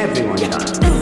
[0.00, 0.97] Everyone does.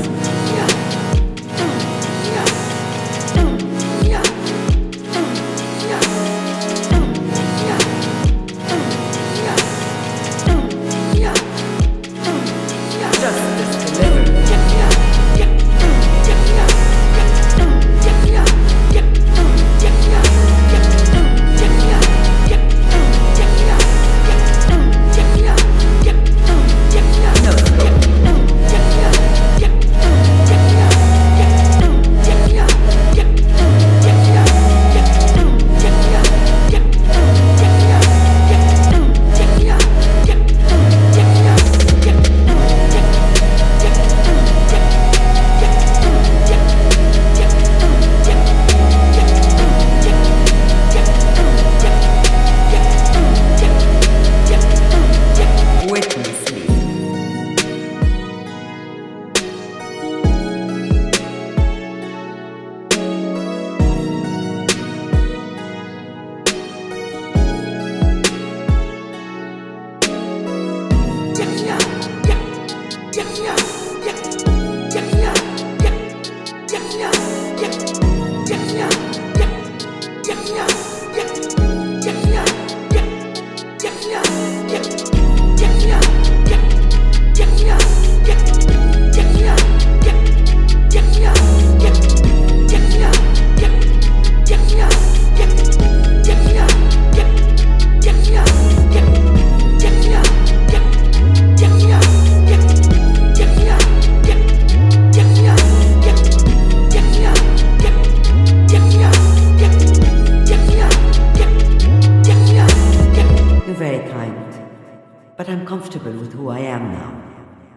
[115.37, 117.23] But I'm comfortable with who I am now.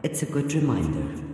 [0.02, 1.29] It's a good reminder.